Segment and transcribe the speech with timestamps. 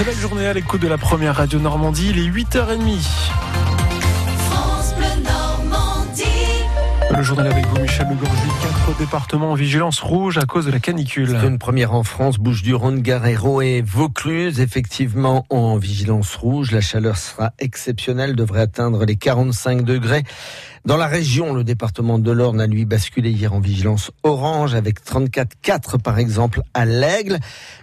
[0.00, 3.06] Très belle journée à l'écoute de la première radio Normandie, il est 8h30.
[7.14, 8.48] Le journal avec vous, Michel Legorju.
[8.62, 11.36] Quatre départements en vigilance rouge à cause de la canicule.
[11.38, 12.38] C'est une première en France.
[12.38, 16.70] Bouches-du-Rhône, Guerrero et Vaucluse, effectivement, en vigilance rouge.
[16.70, 20.22] La chaleur sera exceptionnelle, devrait atteindre les 45 degrés.
[20.86, 25.04] Dans la région, le département de l'Orne a lui basculé hier en vigilance orange avec
[25.04, 27.38] 34,4 par exemple à l'Aigle.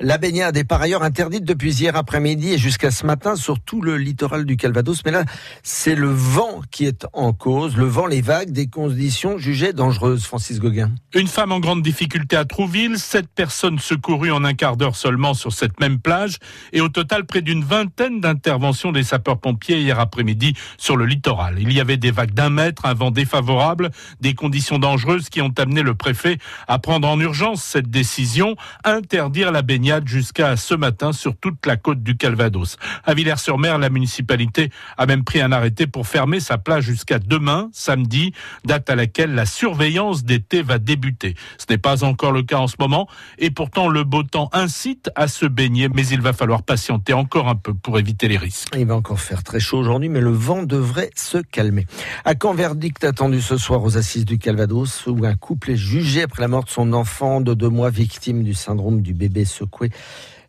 [0.00, 3.80] La baignade est par ailleurs interdite depuis hier après-midi et jusqu'à ce matin sur tout
[3.80, 5.02] le littoral du Calvados.
[5.04, 5.24] Mais là,
[5.62, 7.76] c'est le vent qui est en cause.
[7.76, 10.24] Le vent, les vagues, des conditions jugées dangereuses.
[10.24, 10.90] Francis Gauguin.
[11.14, 15.34] Une femme en grande difficulté à Trouville, sept personnes secourues en un quart d'heure seulement
[15.34, 16.38] sur cette même plage
[16.72, 21.56] et au total près d'une vingtaine d'interventions des sapeurs-pompiers hier après-midi sur le littoral.
[21.60, 25.52] Il y avait des vagues d'un mètre un vent défavorable, des conditions dangereuses qui ont
[25.58, 31.12] amené le préfet à prendre en urgence cette décision, interdire la baignade jusqu'à ce matin
[31.12, 32.76] sur toute la côte du Calvados.
[33.04, 37.70] À Villers-sur-Mer, la municipalité a même pris un arrêté pour fermer sa plage jusqu'à demain,
[37.72, 38.32] samedi,
[38.64, 41.34] date à laquelle la surveillance d'été va débuter.
[41.58, 45.10] Ce n'est pas encore le cas en ce moment et pourtant le beau temps incite
[45.14, 48.68] à se baigner, mais il va falloir patienter encore un peu pour éviter les risques.
[48.76, 51.86] Il va encore faire très chaud aujourd'hui, mais le vent devrait se calmer.
[52.24, 56.22] À quand verdict attendu ce soir aux assises du Calvados où un couple est jugé
[56.22, 59.90] après la mort de son enfant de deux mois victime du syndrome du bébé secoué.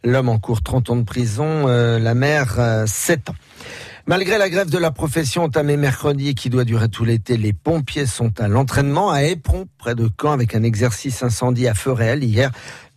[0.03, 3.35] L'homme en cours 30 ans de prison, euh, la mère 7 euh, ans.
[4.05, 7.53] Malgré la grève de la profession entamée mercredi et qui doit durer tout l'été, les
[7.53, 11.91] pompiers sont à l'entraînement à Éperon, près de Caen, avec un exercice incendie à feu
[11.91, 12.51] réel hier.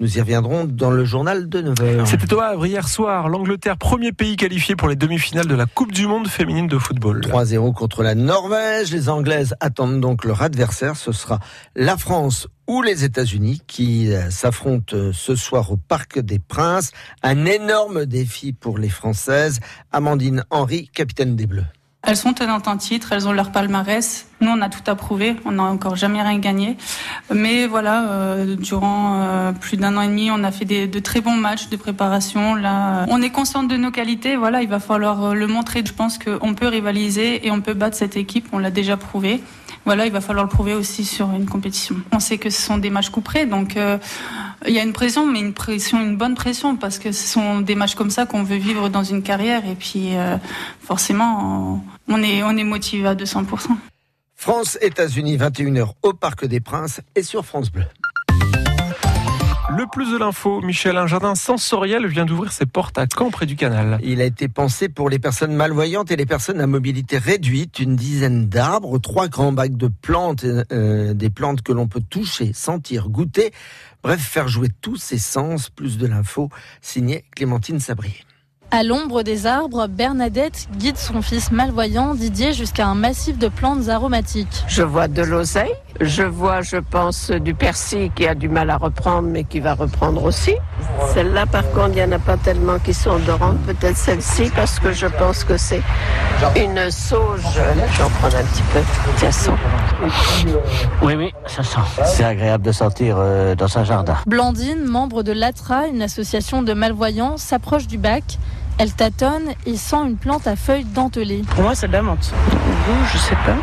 [0.04, 2.04] Nous y reviendrons dans le journal de 9h.
[2.04, 3.30] C'était au Havre hier soir.
[3.30, 7.22] L'Angleterre, premier pays qualifié pour les demi-finales de la Coupe du Monde féminine de football.
[7.22, 8.92] 3-0 contre la Norvège.
[8.92, 10.96] Les Anglaises attendent donc leur adversaire.
[10.96, 11.40] Ce sera
[11.74, 16.90] la France ou les États-Unis qui euh, s'affrontent euh, ce soir au Parc des Princes.
[17.22, 19.58] Un énorme défi pour les Françaises.
[19.90, 21.64] Amandine Henry, capitaine des Bleus.
[22.06, 24.26] Elles sont tenantes en titre, elles ont leur palmarès.
[24.40, 26.76] Nous, on a tout approuvé, on n'a encore jamais rien gagné.
[27.32, 30.98] Mais voilà, euh, durant euh, plus d'un an et demi, on a fait des, de
[30.98, 32.54] très bons matchs de préparation.
[32.54, 34.36] Là, on est conscient de nos qualités.
[34.36, 35.82] Voilà, il va falloir euh, le montrer.
[35.84, 38.48] Je pense qu'on peut rivaliser et on peut battre cette équipe.
[38.52, 39.42] On l'a déjà prouvé
[39.84, 41.96] voilà, il va falloir le prouver aussi sur une compétition.
[42.10, 43.98] On sait que ce sont des matchs couperés, donc euh,
[44.66, 47.60] il y a une pression, mais une pression, une bonne pression, parce que ce sont
[47.60, 50.36] des matchs comme ça qu'on veut vivre dans une carrière, et puis euh,
[50.80, 53.44] forcément, on est, on est motivé à 200%.
[54.36, 57.84] France-États-Unis, 21h au Parc des Princes et sur France Bleu.
[59.76, 63.44] Le plus de l'info, Michel, un jardin sensoriel vient d'ouvrir ses portes à Caen, près
[63.44, 63.98] du canal.
[64.04, 67.80] Il a été pensé pour les personnes malvoyantes et les personnes à mobilité réduite.
[67.80, 72.52] Une dizaine d'arbres, trois grands bacs de plantes, euh, des plantes que l'on peut toucher,
[72.52, 73.52] sentir, goûter.
[74.04, 75.70] Bref, faire jouer tous ses sens.
[75.70, 78.22] Plus de l'info, signé Clémentine Sabrier.
[78.76, 83.88] À l'ombre des arbres, Bernadette guide son fils malvoyant Didier jusqu'à un massif de plantes
[83.88, 84.64] aromatiques.
[84.66, 88.76] Je vois de l'oseille, je vois, je pense, du persil qui a du mal à
[88.76, 90.56] reprendre mais qui va reprendre aussi.
[91.14, 93.60] Celle-là, par contre, il n'y en a pas tellement qui sont odorantes.
[93.60, 95.82] Peut-être celle-ci parce que je pense que c'est
[96.56, 97.42] une sauge.
[97.96, 98.80] J'en prends un petit peu.
[99.18, 99.52] Ça sent.
[101.00, 101.78] Oui, oui, ça sent.
[102.04, 104.16] C'est agréable de sortir euh, dans un jardin.
[104.26, 108.36] Blandine, membre de l'ATRA, une association de malvoyants, s'approche du bac.
[108.76, 111.42] Elle tâtonne et sent une plante à feuilles dentelées.
[111.54, 112.32] Pour moi, c'est de la menthe.
[112.50, 113.54] Goût, je sais pas.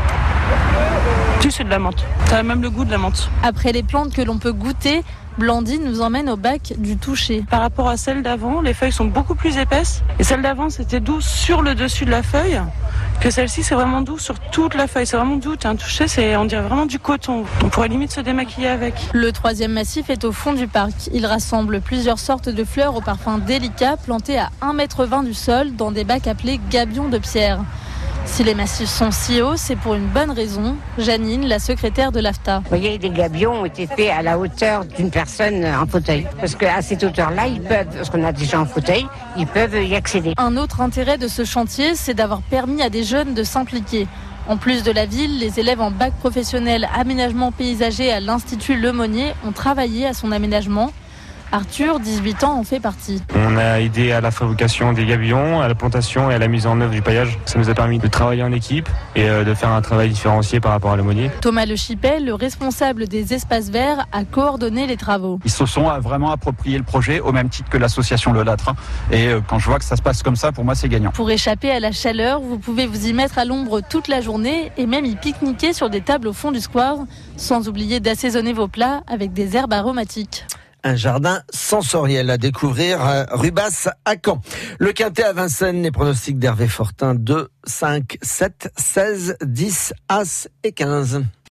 [1.41, 2.05] Tu, c'est de la menthe.
[2.27, 3.29] Ça a même le goût de la menthe.
[3.43, 5.03] Après les plantes que l'on peut goûter,
[5.37, 7.43] Blandine nous emmène au bac du toucher.
[7.49, 10.01] Par rapport à celle d'avant, les feuilles sont beaucoup plus épaisses.
[10.19, 12.61] Et celle d'avant, c'était doux sur le dessus de la feuille.
[13.21, 15.05] Que celle-ci, c'est vraiment doux sur toute la feuille.
[15.05, 15.55] C'est vraiment doux.
[15.63, 17.43] Un toucher, c'est, on dirait vraiment du coton.
[17.63, 18.95] On pourrait limite se démaquiller avec.
[19.13, 21.07] Le troisième massif est au fond du parc.
[21.13, 25.75] Il rassemble plusieurs sortes de fleurs au parfum délicat plantées à 1,20 m du sol
[25.75, 27.59] dans des bacs appelés gabions de pierre.
[28.25, 30.77] Si les massifs sont si hauts, c'est pour une bonne raison.
[30.97, 32.59] Janine, la secrétaire de l'AFTA.
[32.59, 36.27] Vous voyez, les gabions ont été faits à la hauteur d'une personne en fauteuil.
[36.39, 39.05] Parce qu'à cette hauteur-là, ils peuvent, parce qu'on a des gens en fauteuil,
[39.37, 40.33] ils peuvent y accéder.
[40.37, 44.07] Un autre intérêt de ce chantier, c'est d'avoir permis à des jeunes de s'impliquer.
[44.47, 49.33] En plus de la ville, les élèves en bac professionnel aménagement paysager à l'Institut Lemonnier
[49.45, 50.91] ont travaillé à son aménagement.
[51.53, 53.21] Arthur, 18 ans, en fait partie.
[53.35, 56.65] On a aidé à la fabrication des gabillons, à la plantation et à la mise
[56.65, 57.37] en œuvre du paillage.
[57.45, 60.61] Ça nous a permis de travailler en équipe et euh, de faire un travail différencié
[60.61, 61.29] par rapport à l'aumônier.
[61.41, 65.39] Thomas Le Chipel, le responsable des espaces verts, a coordonné les travaux.
[65.43, 68.73] Ils se sont vraiment approprié le projet au même titre que l'association Le Latre.
[69.11, 71.11] Et euh, quand je vois que ça se passe comme ça, pour moi, c'est gagnant.
[71.11, 74.71] Pour échapper à la chaleur, vous pouvez vous y mettre à l'ombre toute la journée
[74.77, 76.99] et même y pique-niquer sur des tables au fond du square,
[77.35, 80.45] sans oublier d'assaisonner vos plats avec des herbes aromatiques.
[80.83, 84.41] Un jardin sensoriel à découvrir à Rubas à Caen.
[84.79, 90.71] Le Quintet à Vincennes, les pronostics d'Hervé Fortin 2, 5, 7, 16, 10, As et
[90.71, 91.23] 15.